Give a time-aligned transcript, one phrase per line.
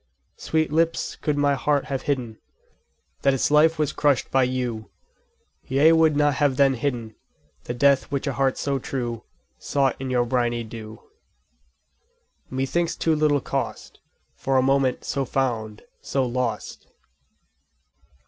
[0.35, 0.47] _15 4.
[0.49, 2.39] Sweet lips, could my heart have hidden
[3.21, 4.89] That its life was crushed by you,
[5.63, 7.13] Ye would not have then forbidden
[7.65, 9.23] The death which a heart so true
[9.59, 10.95] Sought in your briny dew.
[10.95, 11.01] _20 5..........
[12.57, 13.99] Methinks too little cost
[14.33, 16.87] For a moment so found, so lost!